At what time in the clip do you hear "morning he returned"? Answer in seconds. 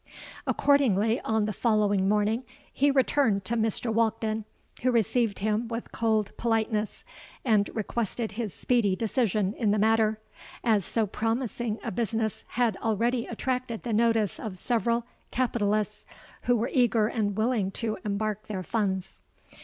2.09-3.45